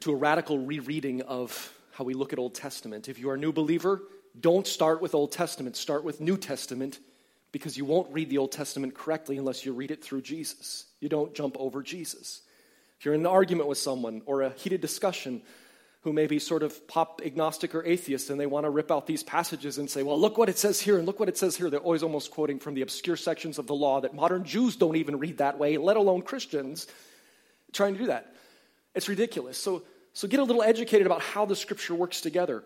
[0.00, 3.08] to a radical rereading of how we look at Old Testament.
[3.08, 4.02] If you are a new believer,
[4.38, 6.98] don't start with Old Testament, start with New Testament
[7.54, 10.86] because you won't read the Old Testament correctly unless you read it through Jesus.
[10.98, 12.42] You don't jump over Jesus.
[12.98, 15.40] If you're in an argument with someone or a heated discussion
[16.00, 19.06] who may be sort of pop agnostic or atheist and they want to rip out
[19.06, 21.54] these passages and say, well, look what it says here and look what it says
[21.54, 21.70] here.
[21.70, 24.96] They're always almost quoting from the obscure sections of the law that modern Jews don't
[24.96, 26.88] even read that way, let alone Christians
[27.72, 28.34] trying to do that.
[28.96, 29.58] It's ridiculous.
[29.58, 32.64] So, so get a little educated about how the scripture works together.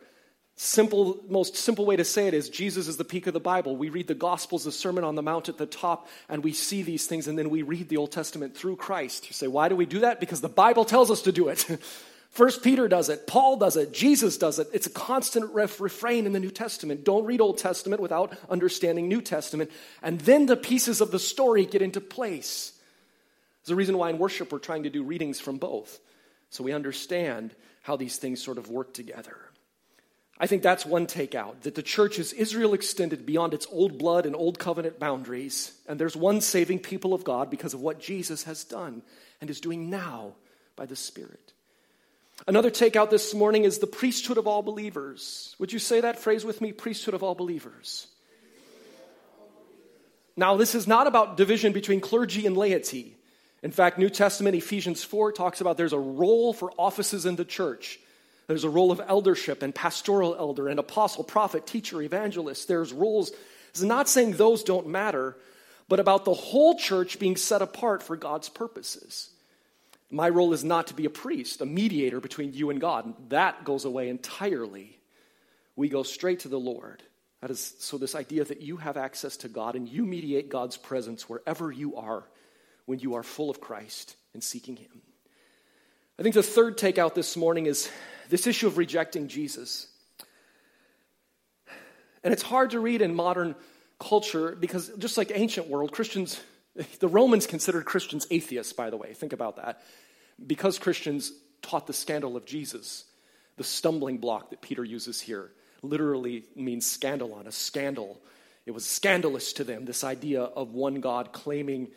[0.61, 3.77] Simple, most simple way to say it is Jesus is the peak of the Bible.
[3.77, 6.83] We read the Gospels, the Sermon on the Mount at the top, and we see
[6.83, 9.29] these things, and then we read the Old Testament through Christ.
[9.29, 10.19] You say, why do we do that?
[10.19, 11.65] Because the Bible tells us to do it.
[12.31, 14.67] First Peter does it, Paul does it, Jesus does it.
[14.73, 17.05] It's a constant ref- refrain in the New Testament.
[17.05, 19.71] Don't read Old Testament without understanding New Testament.
[20.03, 22.73] And then the pieces of the story get into place.
[23.63, 26.01] There's a reason why in worship we're trying to do readings from both.
[26.51, 29.37] So we understand how these things sort of work together.
[30.41, 34.25] I think that's one takeout that the church is Israel extended beyond its old blood
[34.25, 38.45] and old covenant boundaries, and there's one saving people of God because of what Jesus
[38.45, 39.03] has done
[39.41, 40.35] and is doing now
[40.77, 41.53] by the Spirit.
[42.47, 45.57] Another takeout this morning is the priesthood of all believers.
[45.59, 46.71] Would you say that phrase with me?
[46.73, 48.07] Priesthood of all believers.
[50.37, 53.17] Now, this is not about division between clergy and laity.
[53.61, 57.45] In fact, New Testament Ephesians 4 talks about there's a role for offices in the
[57.45, 57.99] church.
[58.49, 62.67] There's a role of eldership and pastoral elder and apostle, prophet, teacher, evangelist.
[62.67, 63.31] There's roles.
[63.69, 65.37] It's not saying those don't matter,
[65.87, 69.31] but about the whole church being set apart for God's purposes.
[70.11, 73.13] My role is not to be a priest, a mediator between you and God.
[73.29, 74.99] That goes away entirely.
[75.77, 77.03] We go straight to the Lord.
[77.43, 80.79] That is so this idea that you have access to God and you mediate God's
[80.79, 82.25] presence wherever you are
[82.87, 85.03] when you are full of Christ and seeking him.
[86.19, 87.91] I think the third takeout this morning is
[88.29, 89.87] this issue of rejecting Jesus.
[92.23, 93.55] And it's hard to read in modern
[93.99, 96.41] culture because just like ancient world, Christians
[97.01, 99.13] the Romans considered Christians atheists, by the way.
[99.13, 99.83] Think about that.
[100.45, 103.05] Because Christians taught the scandal of Jesus,
[103.57, 105.51] the stumbling block that Peter uses here
[105.83, 108.21] literally means scandalon, a scandal.
[108.67, 111.89] It was scandalous to them, this idea of one God claiming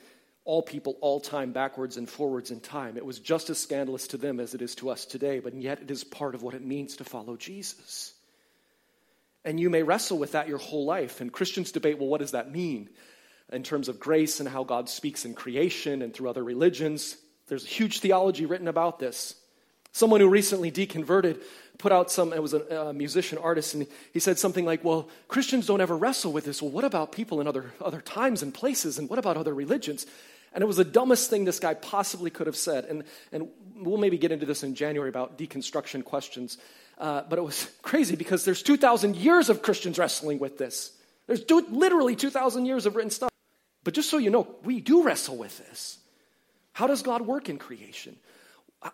[0.43, 2.97] all people, all time, backwards and forwards in time.
[2.97, 5.81] It was just as scandalous to them as it is to us today, but yet
[5.81, 8.13] it is part of what it means to follow Jesus.
[9.45, 11.21] And you may wrestle with that your whole life.
[11.21, 12.89] And Christians debate well, what does that mean?
[13.51, 17.17] in terms of grace and how God speaks in creation and through other religions.
[17.47, 19.35] There's a huge theology written about this.
[19.91, 21.41] Someone who recently deconverted
[21.77, 25.09] put out some, it was a, a, musician artist, and he said something like, Well,
[25.27, 26.61] Christians don't ever wrestle with this.
[26.61, 28.97] Well, what about people in other, other times and places?
[28.97, 30.05] And what about other religions?
[30.53, 32.85] And it was the dumbest thing this guy possibly could have said.
[32.85, 36.57] And, and we'll maybe get into this in January about deconstruction questions.
[36.97, 40.91] Uh, but it was crazy because there's 2,000 years of Christians wrestling with this.
[41.27, 43.31] There's literally 2,000 years of written stuff.
[43.83, 45.97] But just so you know, we do wrestle with this.
[46.73, 48.17] How does God work in creation?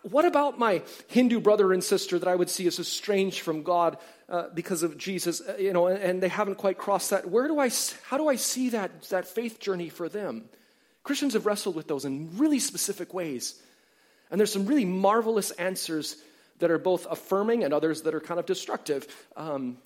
[0.01, 3.97] What about my Hindu brother and sister that I would see as estranged from God
[4.27, 7.29] uh, because of Jesus, uh, you know, and, and they haven't quite crossed that?
[7.29, 7.69] Where do I,
[8.09, 10.49] how do I see that, that faith journey for them?
[11.07, 13.57] Christians have wrestled with those in really specific ways.
[14.29, 16.17] And there's some really marvelous answers
[16.59, 19.07] that are both affirming and others that are kind of destructive.
[19.37, 19.77] Um,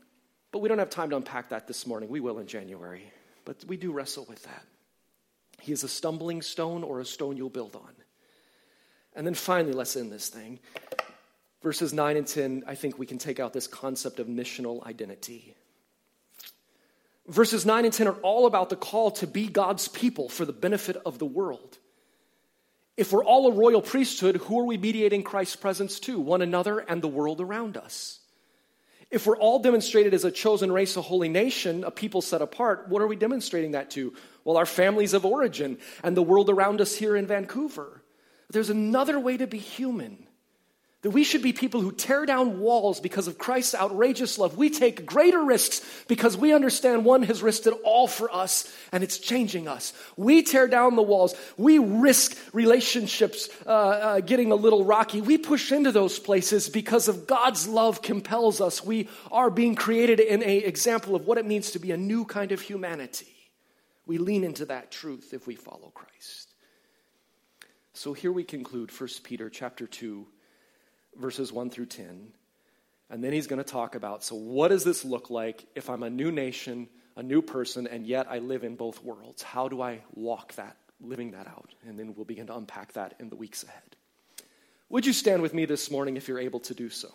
[0.52, 2.10] but we don't have time to unpack that this morning.
[2.10, 3.04] We will in January.
[3.46, 4.64] But we do wrestle with that.
[5.60, 7.94] He is a stumbling stone or a stone you'll build on.
[9.16, 10.58] And then finally, let's end this thing.
[11.62, 15.56] Verses 9 and 10, I think we can take out this concept of missional identity.
[17.32, 20.52] Verses 9 and 10 are all about the call to be God's people for the
[20.52, 21.78] benefit of the world.
[22.98, 26.20] If we're all a royal priesthood, who are we mediating Christ's presence to?
[26.20, 28.20] One another and the world around us.
[29.10, 32.90] If we're all demonstrated as a chosen race, a holy nation, a people set apart,
[32.90, 34.14] what are we demonstrating that to?
[34.44, 38.04] Well, our families of origin and the world around us here in Vancouver.
[38.50, 40.28] There's another way to be human.
[41.02, 44.56] That we should be people who tear down walls because of Christ's outrageous love.
[44.56, 49.04] We take greater risks because we understand one has risked it all for us and
[49.04, 49.94] it's changing us.
[50.16, 51.34] We tear down the walls.
[51.58, 55.22] We risk relationships uh, uh, getting a little rocky.
[55.22, 58.86] We push into those places because of God's love compels us.
[58.86, 62.26] We are being created in an example of what it means to be a new
[62.26, 63.26] kind of humanity.
[64.06, 66.54] We lean into that truth if we follow Christ.
[67.94, 70.28] So here we conclude 1 Peter chapter 2
[71.16, 72.32] verses 1 through 10.
[73.10, 76.04] And then he's going to talk about so, what does this look like if I'm
[76.04, 79.44] a new nation, a new person, and yet I live in both worlds?
[79.44, 81.74] How do I walk that, living that out?
[81.86, 83.98] And then we'll begin to unpack that in the weeks ahead.
[84.90, 87.12] Would you stand with me this morning if you're able to do so?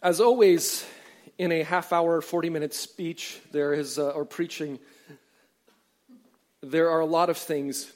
[0.00, 0.86] As always,
[1.38, 4.78] in a half hour, 40 minute speech, there is, uh, or preaching,
[6.62, 7.90] there are a lot of things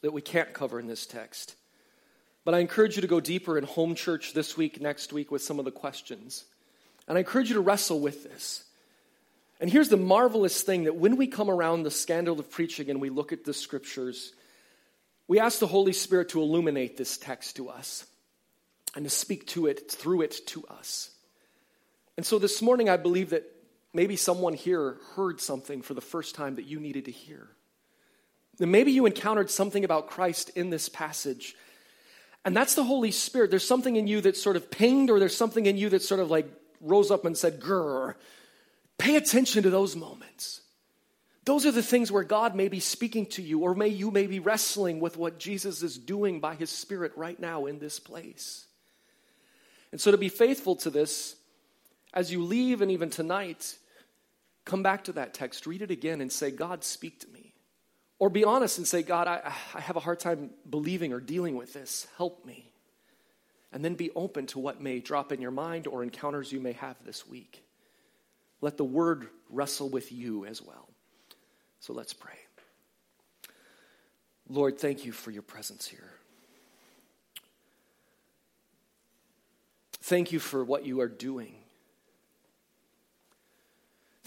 [0.00, 1.54] that we can't cover in this text.
[2.44, 5.42] But I encourage you to go deeper in home church this week, next week, with
[5.42, 6.46] some of the questions.
[7.06, 8.64] And I encourage you to wrestle with this.
[9.60, 12.98] And here's the marvelous thing that when we come around the scandal of preaching and
[12.98, 14.32] we look at the scriptures,
[15.28, 18.06] we ask the Holy Spirit to illuminate this text to us
[18.96, 21.10] and to speak to it, through it to us.
[22.16, 23.44] And so this morning, I believe that
[23.92, 27.48] maybe someone here heard something for the first time that you needed to hear.
[28.60, 31.54] And maybe you encountered something about Christ in this passage.
[32.44, 33.50] And that's the Holy Spirit.
[33.50, 36.20] There's something in you that sort of pinged, or there's something in you that sort
[36.20, 36.48] of like
[36.80, 38.14] rose up and said, Grr.
[38.98, 40.60] Pay attention to those moments.
[41.46, 44.26] Those are the things where God may be speaking to you, or may you may
[44.26, 48.66] be wrestling with what Jesus is doing by his Spirit right now in this place.
[49.90, 51.34] And so, to be faithful to this,
[52.12, 53.76] as you leave and even tonight,
[54.64, 57.54] come back to that text, read it again, and say, God, speak to me.
[58.18, 61.56] Or be honest and say, God, I, I have a hard time believing or dealing
[61.56, 62.06] with this.
[62.16, 62.70] Help me.
[63.72, 66.72] And then be open to what may drop in your mind or encounters you may
[66.72, 67.64] have this week.
[68.60, 70.88] Let the word wrestle with you as well.
[71.78, 72.34] So let's pray.
[74.48, 76.10] Lord, thank you for your presence here.
[80.02, 81.54] Thank you for what you are doing.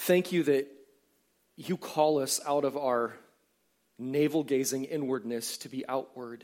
[0.04, 0.68] Thank you that
[1.56, 3.14] you call us out of our
[3.98, 6.44] navel gazing inwardness to be outward.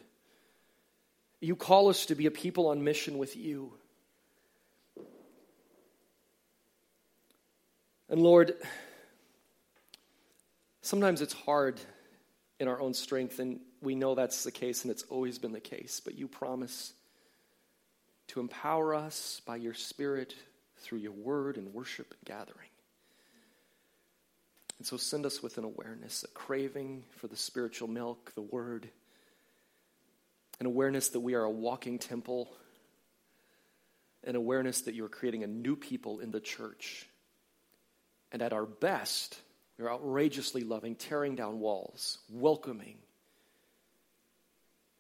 [1.41, 3.73] You call us to be a people on mission with you.
[8.07, 8.53] And Lord,
[10.81, 11.81] sometimes it's hard
[12.61, 15.59] in our own strength, and we know that's the case, and it's always been the
[15.59, 16.93] case, but you promise
[18.27, 20.33] to empower us by your Spirit
[20.77, 22.68] through your word and worship and gathering.
[24.79, 28.89] And so send us with an awareness, a craving for the spiritual milk, the word,
[30.59, 32.49] an awareness that we are a walking temple,
[34.23, 37.07] an awareness that you're creating a new people in the church.
[38.31, 39.37] And at our best,
[39.77, 42.97] we're outrageously loving, tearing down walls, welcoming,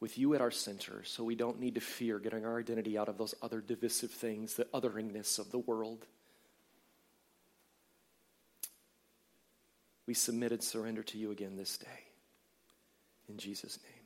[0.01, 3.09] with you at our center so we don't need to fear getting our identity out
[3.09, 6.05] of those other divisive things, the otheringness of the world.
[10.09, 12.01] We submit and surrender to you again this day.
[13.27, 13.98] In Jesus' name.